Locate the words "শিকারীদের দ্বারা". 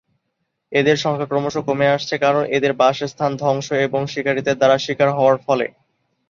4.07-4.77